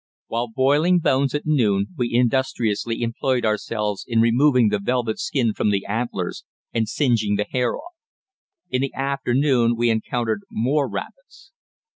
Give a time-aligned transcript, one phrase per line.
[0.29, 5.69] While boiling bones at noon, we industriously employed ourselves in removing the velvet skin from
[5.69, 6.43] the antlers
[6.73, 7.93] and singeing the hair off.
[8.71, 11.51] In the afternoon we encountered more rapids.